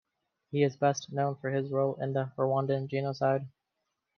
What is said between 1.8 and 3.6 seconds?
in the Rwandan Genocide.